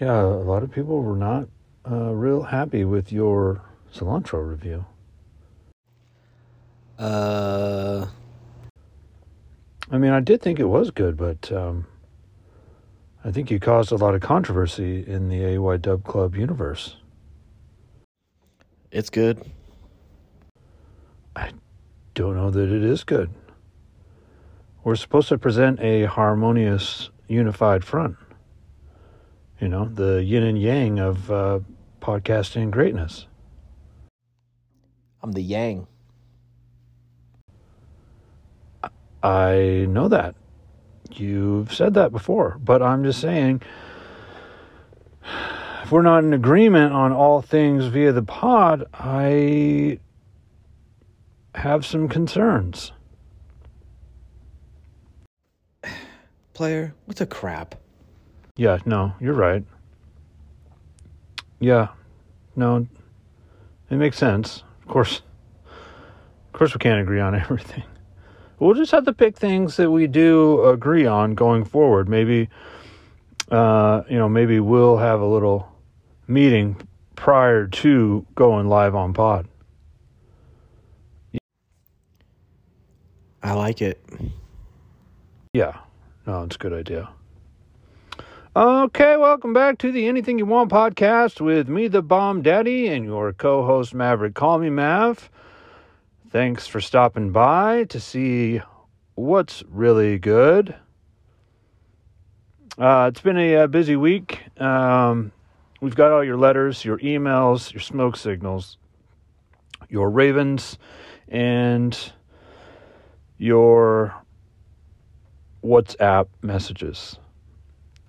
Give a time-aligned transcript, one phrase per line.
[0.00, 1.48] Yeah, a lot of people were not
[1.90, 3.62] uh, real happy with your
[3.94, 4.84] cilantro review.
[6.98, 8.06] Uh,
[9.90, 11.86] I mean, I did think it was good, but um,
[13.24, 16.96] I think you caused a lot of controversy in the AY Dub Club universe.
[18.90, 19.44] it's good.
[21.34, 21.50] I
[22.14, 23.30] don't know that it is good.
[24.84, 28.16] We're supposed to present a harmonious, unified front.
[29.60, 31.60] You know, the yin and yang of uh,
[32.00, 33.26] podcasting greatness.
[35.22, 35.86] I'm the yang.
[39.22, 40.34] I know that.
[41.10, 43.62] You've said that before, but I'm just saying
[45.82, 49.98] if we're not in agreement on all things via the pod, I
[51.54, 52.92] have some concerns.
[56.52, 57.74] Player, what's a crap?
[58.56, 59.64] Yeah, no, you're right.
[61.60, 61.88] Yeah,
[62.54, 62.86] no,
[63.90, 64.62] it makes sense.
[64.82, 65.22] Of course,
[65.66, 67.84] of course, we can't agree on everything.
[68.58, 72.08] We'll just have to pick things that we do agree on going forward.
[72.08, 72.48] Maybe,
[73.50, 75.70] uh, you know, maybe we'll have a little
[76.26, 76.80] meeting
[77.14, 79.46] prior to going live on pod.
[83.42, 84.02] I like it.
[85.52, 85.76] Yeah,
[86.26, 87.10] no, it's a good idea.
[88.56, 93.04] Okay, welcome back to the Anything You Want podcast with me, the Bomb Daddy, and
[93.04, 94.32] your co host, Maverick.
[94.32, 95.28] Call me Mav.
[96.30, 98.62] Thanks for stopping by to see
[99.14, 100.74] what's really good.
[102.78, 104.40] Uh, it's been a, uh busy week.
[104.58, 105.32] Um,
[105.82, 108.78] we've got all your letters, your emails, your smoke signals,
[109.90, 110.78] your ravens,
[111.28, 112.10] and
[113.36, 114.14] your
[115.62, 117.18] WhatsApp messages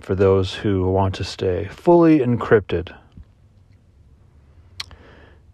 [0.00, 2.96] for those who want to stay fully encrypted.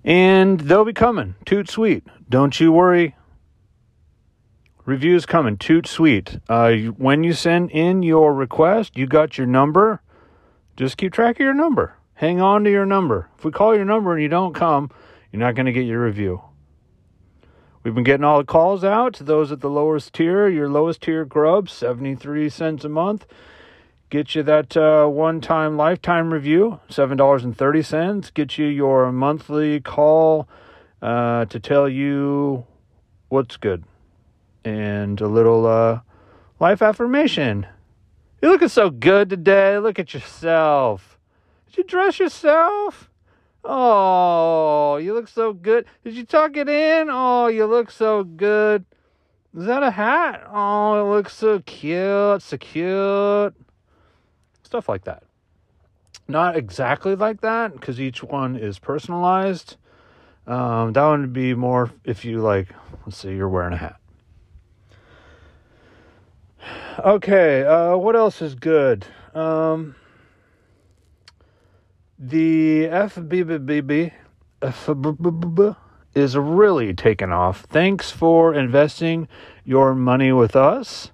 [0.05, 1.35] And they'll be coming.
[1.45, 2.05] Toot sweet.
[2.29, 3.17] Don't you worry.
[4.85, 5.57] Reviews coming.
[5.57, 6.39] Toot sweet.
[6.49, 10.01] Uh, when you send in your request, you got your number.
[10.77, 11.97] Just keep track of your number.
[12.15, 13.29] Hang on to your number.
[13.37, 14.91] If we call your number and you don't come,
[15.33, 16.43] you're not going to get your review.
[17.83, 20.49] We've been getting all the calls out to those at the lowest tier.
[20.49, 23.27] Your lowest tier grub, 73 cents a month.
[24.09, 28.35] Get you that uh, one time lifetime review, $7.30.
[28.35, 30.49] Get you your monthly call
[31.03, 32.65] uh, to tell you
[33.29, 33.83] what's good.
[34.65, 36.01] And a little uh,
[36.61, 37.67] life affirmation.
[38.41, 39.79] You're looking so good today.
[39.79, 41.19] Look at yourself.
[41.67, 43.11] Did you dress yourself?
[43.65, 45.85] Oh, you look so good.
[46.05, 47.09] Did you tuck it in?
[47.11, 48.85] Oh, you look so good.
[49.57, 50.47] Is that a hat?
[50.53, 52.43] Oh, it looks so cute.
[52.43, 53.55] So cute.
[54.67, 55.23] Stuff like that.
[56.27, 59.77] Not exactly like that because each one is personalized.
[60.45, 62.67] Um, that one would be more if you like,
[63.05, 64.01] let's say you're wearing a hat.
[66.99, 69.07] Okay, uh, what else is good?
[69.35, 69.95] Um,
[72.19, 74.13] the FBBB
[74.61, 75.77] FBBB
[76.13, 77.61] is really taken off.
[77.71, 79.29] Thanks for investing
[79.65, 81.13] your money with us.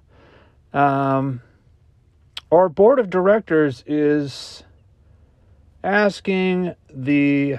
[0.73, 1.41] Um,
[2.53, 4.63] our board of directors is
[5.83, 7.57] asking the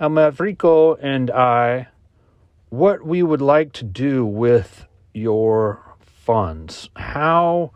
[0.00, 1.88] Almavrico and I
[2.70, 6.88] what we would like to do with your funds.
[6.96, 7.72] How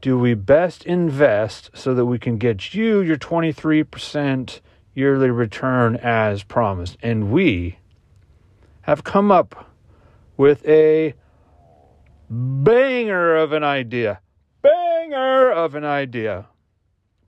[0.00, 4.60] do we best invest so that we can get you your 23%
[4.94, 6.96] yearly return as promised?
[7.02, 7.78] And we
[8.82, 9.70] have come up
[10.38, 11.12] with a
[12.30, 14.20] banger of an idea.
[15.08, 16.46] Banger of an idea.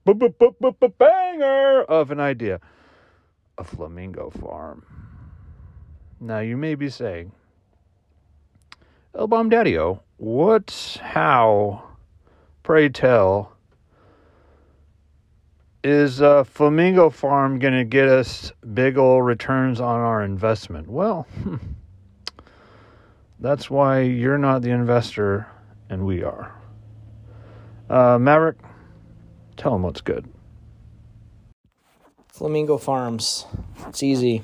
[0.05, 2.59] Banger of an idea.
[3.57, 4.85] A flamingo farm.
[6.19, 7.31] Now you may be saying,
[9.15, 11.83] El Bomb Daddy-O, what, how,
[12.61, 13.53] pray tell,
[15.83, 20.87] is a flamingo farm going to get us big ol' returns on our investment?
[20.87, 21.25] Well,
[23.39, 25.47] that's why you're not the investor
[25.89, 26.60] and we are.
[27.91, 28.55] Uh, Maverick,
[29.57, 30.25] tell them what's good.
[32.29, 33.45] Flamingo Farms.
[33.87, 34.43] It's easy.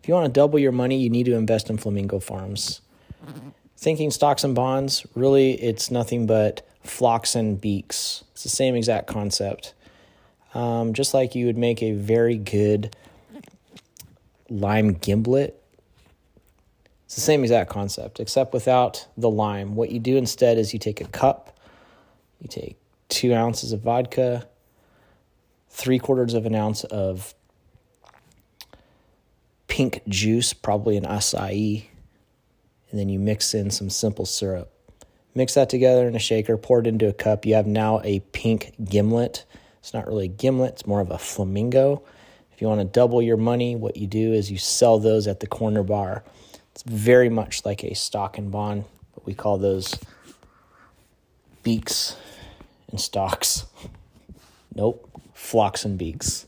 [0.00, 2.80] If you want to double your money, you need to invest in Flamingo Farms.
[3.76, 8.22] Thinking stocks and bonds, really, it's nothing but flocks and beaks.
[8.30, 9.74] It's the same exact concept.
[10.54, 12.94] Um, just like you would make a very good
[14.48, 15.60] lime gimlet,
[17.06, 19.74] it's the same exact concept, except without the lime.
[19.74, 21.51] What you do instead is you take a cup,
[22.42, 22.76] you take
[23.08, 24.48] two ounces of vodka,
[25.70, 27.34] three quarters of an ounce of
[29.68, 31.84] pink juice, probably an acai,
[32.90, 34.70] and then you mix in some simple syrup.
[35.34, 37.46] Mix that together in a shaker, pour it into a cup.
[37.46, 39.46] You have now a pink gimlet.
[39.78, 42.02] It's not really a gimlet, it's more of a flamingo.
[42.52, 45.40] If you want to double your money, what you do is you sell those at
[45.40, 46.22] the corner bar.
[46.72, 48.84] It's very much like a stock and bond,
[49.14, 49.98] but we call those
[51.62, 52.16] beaks
[52.92, 53.66] and stocks.
[54.74, 56.46] Nope, flocks and beaks.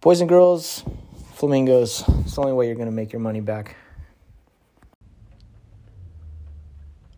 [0.00, 0.84] Boys and girls,
[1.32, 2.04] flamingos.
[2.20, 3.76] It's the only way you're going to make your money back.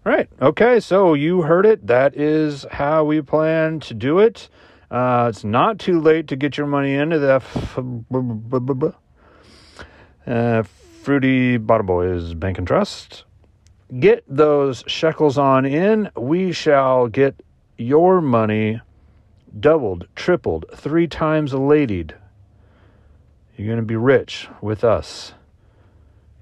[0.05, 0.29] Right.
[0.41, 0.81] Okay.
[0.81, 1.87] So you heard it.
[1.87, 4.49] That is how we plan to do it.
[4.91, 7.43] Uh, it's not too late to get your money into the
[10.27, 10.63] uh,
[11.03, 13.25] Fruity Bottom Boys Bank and Trust.
[14.01, 16.11] Get those shekels on in.
[16.17, 17.43] We shall get
[17.79, 18.81] your money
[19.59, 22.15] doubled, tripled, three times ladied.
[23.57, 25.33] You're going to be rich with us.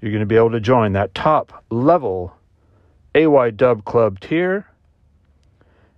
[0.01, 2.35] You're going to be able to join that top level
[3.15, 4.67] AY Dub Club tier.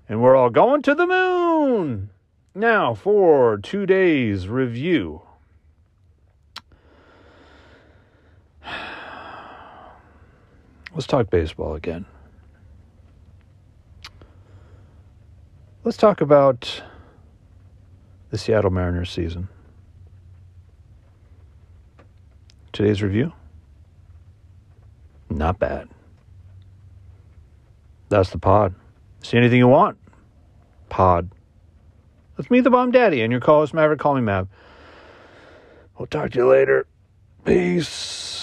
[0.07, 2.09] And we're all going to the moon.
[2.55, 5.21] Now for two days review.
[10.93, 12.05] Let's talk baseball again.
[15.89, 16.83] Let's talk about
[18.29, 19.49] the Seattle Mariners season.
[22.71, 23.33] Today's review
[25.31, 25.89] not bad.
[28.09, 28.75] That's the pod.
[29.23, 29.97] See anything you want?
[30.89, 31.31] Pod.
[32.37, 33.99] That's me, the Bomb Daddy, and your co host Maverick.
[33.99, 34.47] Call me Mav.
[35.97, 36.85] We'll talk to you later.
[37.45, 38.38] Peace.